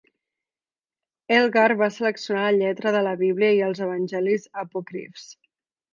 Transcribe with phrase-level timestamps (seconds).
[1.39, 5.29] Elgar va seleccionar la lletra de la Bíblia i els Evangelis Apòcrifs.